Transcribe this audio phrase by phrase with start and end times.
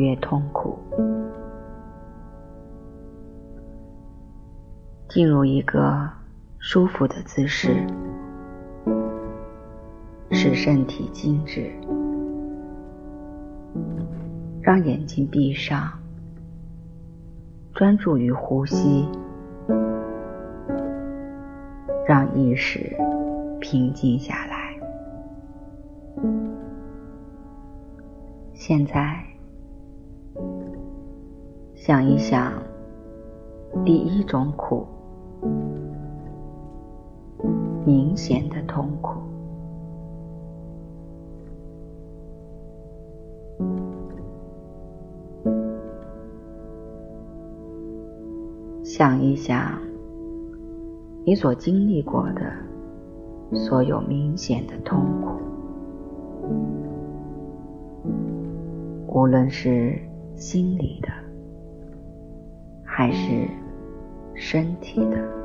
[0.00, 0.78] 越痛苦，
[5.10, 6.08] 进入一个
[6.58, 7.86] 舒服的姿势，
[10.30, 11.70] 使身体静止，
[14.62, 15.92] 让眼睛闭上，
[17.74, 19.06] 专注于呼吸，
[22.06, 22.96] 让意识
[23.60, 24.60] 平静下来。
[28.54, 29.24] 现在，
[31.82, 32.62] 想一想
[33.86, 34.86] 第一种苦，
[37.86, 39.18] 明显的痛苦。
[48.84, 49.80] 想一想
[51.24, 52.52] 你所经历过的
[53.54, 55.40] 所有明显的痛苦。
[59.06, 59.98] 无论是
[60.36, 61.08] 心理的，
[63.00, 63.48] 还是
[64.34, 65.39] 身体的。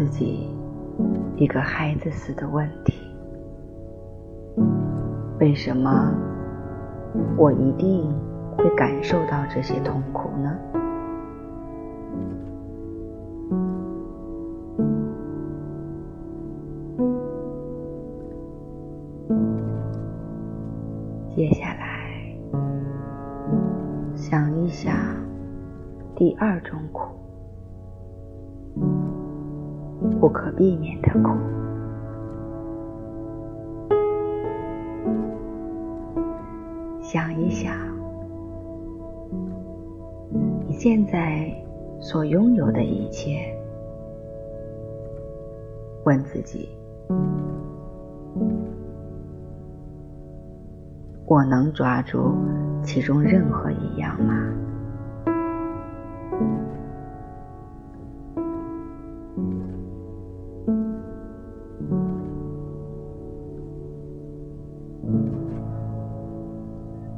[0.00, 0.48] 自己
[1.36, 2.94] 一个孩子似的问题：
[5.38, 6.10] 为什么
[7.36, 8.10] 我一定
[8.56, 10.56] 会感受到这些痛苦呢？
[21.36, 22.34] 接下来，
[24.14, 24.94] 想一想
[26.16, 27.10] 第二种苦。
[30.20, 31.30] 不可避免的苦，
[37.00, 37.72] 想一想，
[40.66, 41.50] 你现在
[42.00, 43.56] 所拥有的一切，
[46.04, 46.68] 问自己：
[51.24, 52.34] 我能抓住
[52.82, 54.34] 其中任何一样吗？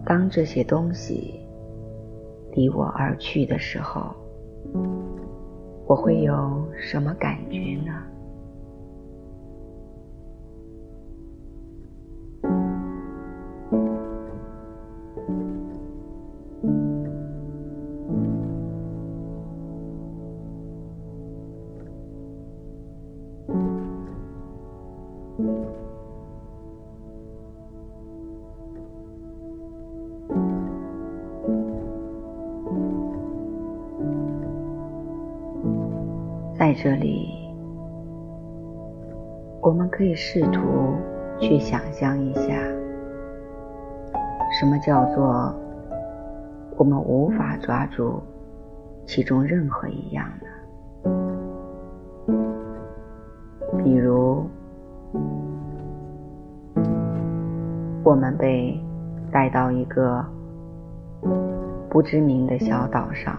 [0.05, 1.41] 当这些东西
[2.53, 4.15] 离我而去的时候，
[5.87, 8.03] 我会有什么感觉呢？
[36.63, 37.29] 在这里，
[39.61, 40.61] 我们可以试图
[41.41, 42.43] 去想象一下，
[44.61, 45.53] 什么叫做
[46.77, 48.23] 我们无法抓住
[49.05, 50.47] 其中任何一样的？
[53.83, 54.47] 比如，
[58.05, 58.81] 我们被
[59.33, 60.25] 带到一个
[61.91, 63.37] 不知名的小岛上。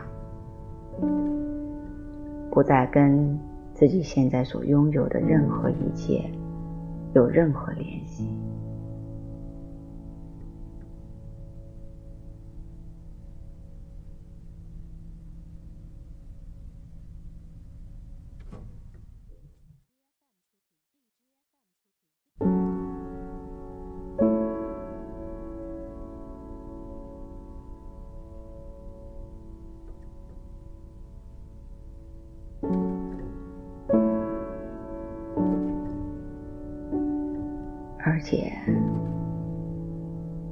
[2.53, 3.39] 不再跟
[3.73, 6.23] 自己现在所拥有的任何一切
[7.15, 8.29] 有任何联系。
[38.13, 38.53] 而且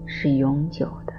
[0.08, 1.14] 是永久的。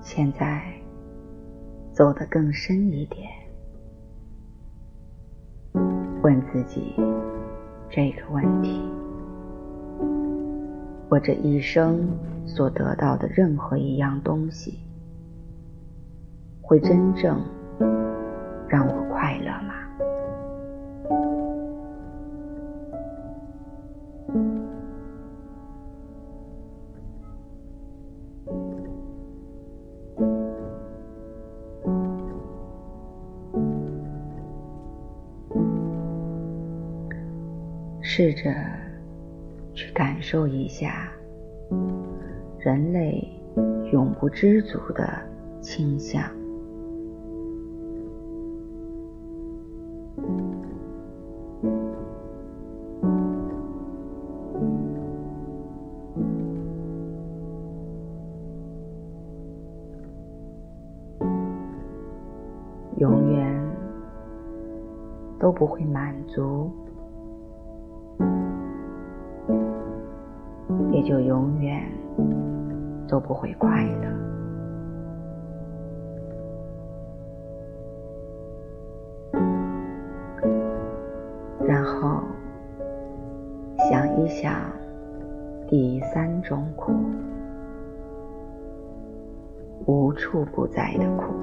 [0.00, 0.62] 现在
[1.92, 3.28] 走得更深一点，
[6.22, 6.94] 问自己
[7.90, 8.80] 这个问题：
[11.10, 12.08] 我这一生
[12.46, 14.78] 所得到的任何一样东西，
[16.60, 17.44] 会真正
[18.68, 19.01] 让我
[38.14, 38.52] 试着
[39.72, 41.10] 去感受一下
[42.58, 43.26] 人类
[43.90, 45.08] 永不知足的
[45.62, 46.22] 倾向，
[62.98, 63.74] 永远
[65.38, 66.70] 都不会满足。
[71.04, 71.82] 就永远
[73.08, 74.08] 都不会快乐。
[81.66, 82.22] 然后
[83.88, 84.52] 想一想
[85.68, 86.92] 第三种苦，
[89.86, 91.34] 无处不在的苦，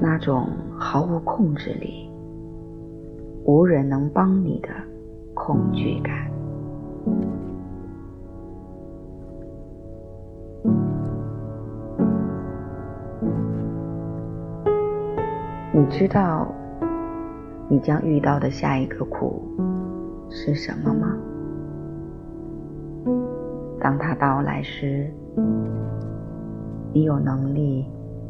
[0.00, 0.48] 那种
[0.78, 2.07] 毫无控制力。
[3.48, 4.68] 无人能帮你的
[5.32, 6.30] 恐惧感，
[15.72, 16.46] 你知道
[17.70, 19.42] 你将遇到的下一个苦
[20.28, 21.16] 是什么吗？
[23.80, 25.10] 当它到来时，
[26.92, 27.86] 你有能力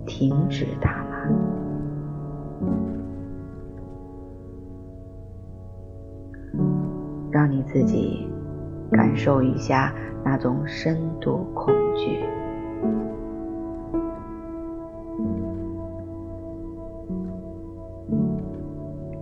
[0.07, 1.17] 停止它吗？
[7.39, 8.29] 让你自己
[8.91, 9.95] 感受一下
[10.25, 12.19] 那种深度恐惧，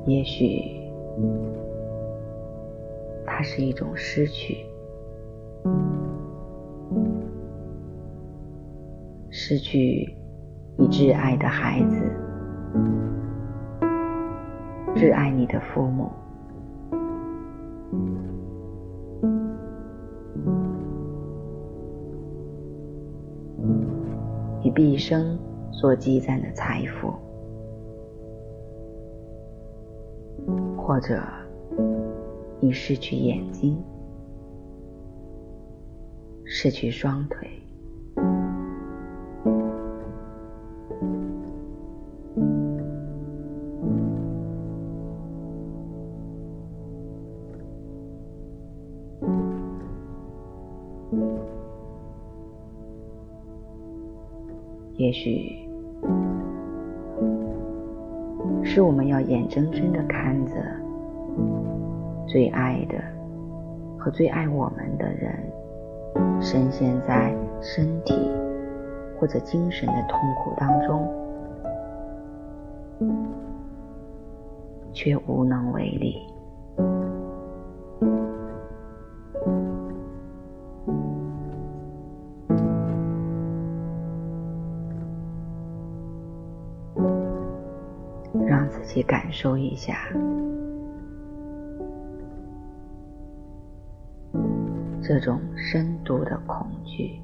[0.07, 0.63] 也许
[3.27, 4.65] 它是一种失去，
[9.29, 10.17] 失去
[10.79, 12.11] 你挚爱的孩子，
[14.95, 16.11] 挚爱你的父母。
[24.63, 25.39] 你毕生
[25.71, 27.13] 所积攒的财富，
[30.77, 31.23] 或者
[32.61, 33.77] 你失去眼睛，
[36.45, 37.49] 失去双腿。
[55.17, 55.51] 许
[58.63, 60.53] 是我们要眼睁睁的看着
[62.27, 62.99] 最爱的
[63.97, 65.33] 和最爱我们的人，
[66.39, 68.15] 深陷在身体
[69.19, 71.09] 或者精神的痛苦当中，
[74.93, 76.21] 却无能为力。
[89.37, 90.09] 受一下
[95.03, 97.21] 这种深度的恐惧。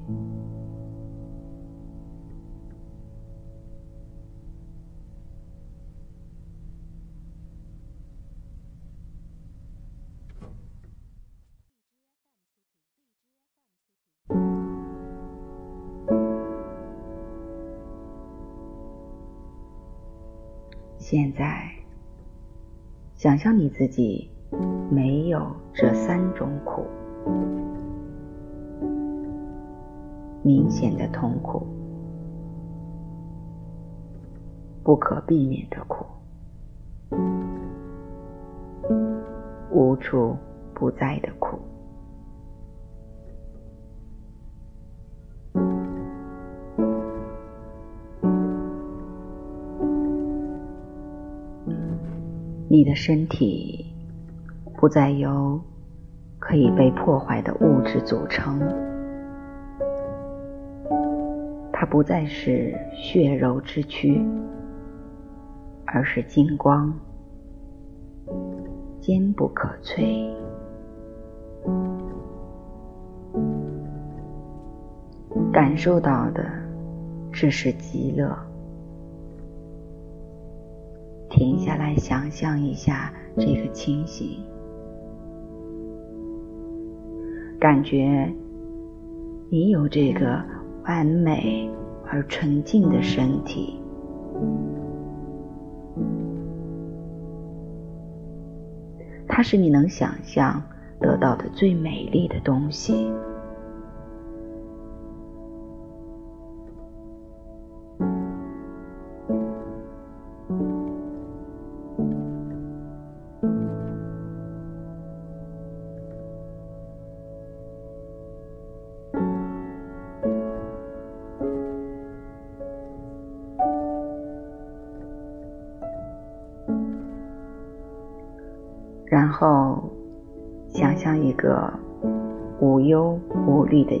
[20.99, 21.82] 现在，
[23.23, 24.29] 想象你自己
[24.91, 26.85] 没有这三种苦：
[30.43, 31.65] 明显的痛苦、
[34.83, 36.05] 不可避免的苦、
[39.71, 40.35] 无处
[40.73, 41.57] 不在的苦。
[52.83, 53.85] 你的身体
[54.75, 55.57] 不再由
[56.37, 58.59] 可以被破坏的物质组成，
[61.71, 64.21] 它不再是血肉之躯，
[65.85, 66.93] 而是金光，
[68.99, 70.29] 坚不可摧。
[75.53, 76.43] 感受到的
[77.31, 78.37] 只是极乐。
[81.35, 84.39] 停下来，想象一下这个情形，
[87.59, 88.31] 感觉
[89.49, 90.43] 你有这个
[90.85, 91.67] 完美
[92.05, 93.79] 而纯净的身体，
[99.27, 100.61] 它是你能想象
[100.99, 103.11] 得到的最美丽的东西。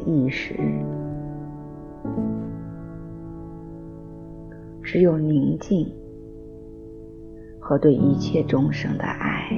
[0.05, 0.55] 意识，
[4.83, 5.87] 只有宁静
[7.59, 9.49] 和对一切众生的爱。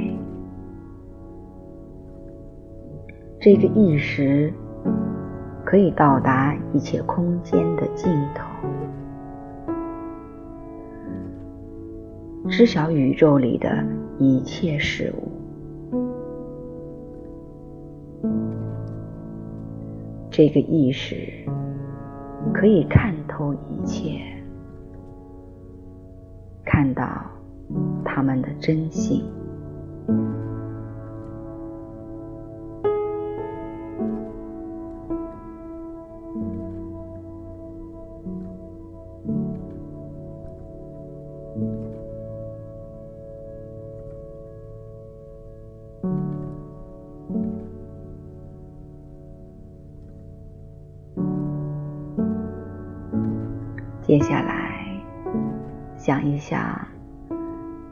[3.40, 4.52] 这个意识
[5.64, 8.46] 可以到达一切空间的尽头，
[12.50, 13.84] 知晓宇宙里的
[14.18, 15.35] 一切事物。
[20.38, 21.16] 这个意识
[22.54, 24.20] 可以看透一切，
[26.66, 27.06] 看到
[28.04, 29.24] 他们的真心。
[56.36, 56.86] 一想，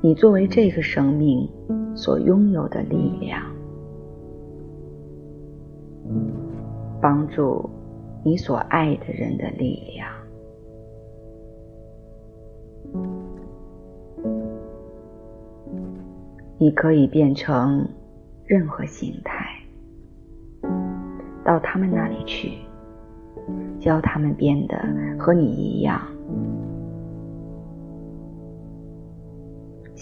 [0.01, 1.49] 你作为这个生命
[1.95, 3.41] 所拥有的力量，
[7.01, 7.69] 帮助
[8.21, 10.11] 你所爱的人的力量。
[16.57, 17.87] 你可以变成
[18.45, 19.47] 任何形态，
[21.45, 22.57] 到他们那里去。
[23.79, 24.77] 教他们变得
[25.19, 26.01] 和你一样。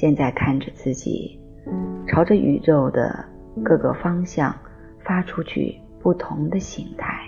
[0.02, 1.40] 现在看着自己，
[2.08, 3.24] 朝着宇宙的
[3.64, 4.52] 各个方向
[5.06, 7.22] 发出去不同的形态。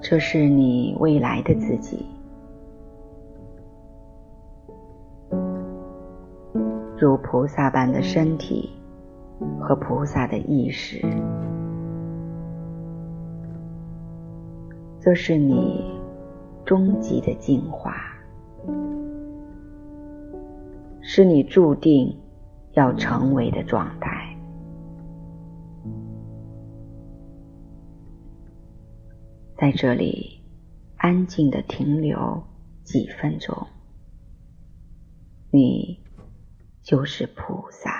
[0.00, 2.04] 这是你未来的自己，
[7.00, 8.68] 如菩萨般的身体
[9.58, 11.00] 和菩萨的意识，
[15.00, 15.82] 这是你
[16.62, 17.96] 终极的进化，
[21.00, 22.14] 是你注定
[22.72, 24.36] 要成为的状态。
[29.56, 30.42] 在这里，
[30.98, 32.42] 安静的停留
[32.84, 33.56] 几分钟，
[35.50, 35.98] 你
[36.82, 37.99] 就是菩萨。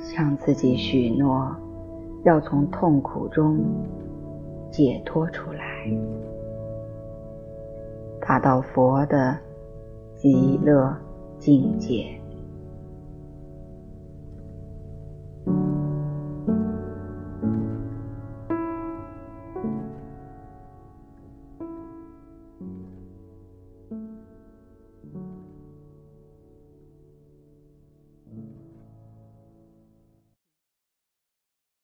[0.00, 1.54] 向自己许诺，
[2.24, 3.58] 要从痛苦中
[4.70, 5.60] 解脱出来，
[8.20, 9.38] 达到佛的
[10.16, 10.94] 极乐
[11.38, 12.19] 境界。